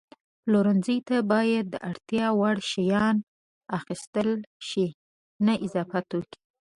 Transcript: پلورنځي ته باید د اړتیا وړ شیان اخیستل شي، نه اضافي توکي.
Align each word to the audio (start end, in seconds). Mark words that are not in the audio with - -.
پلورنځي 0.43 0.97
ته 1.07 1.15
باید 1.31 1.65
د 1.69 1.75
اړتیا 1.89 2.25
وړ 2.39 2.57
شیان 2.71 3.17
اخیستل 3.79 4.29
شي، 4.67 4.87
نه 5.45 5.53
اضافي 5.65 6.01
توکي. 6.09 6.37